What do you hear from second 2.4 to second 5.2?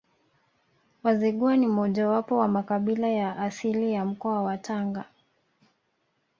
makabila ya asili ya mkoa wa Tanga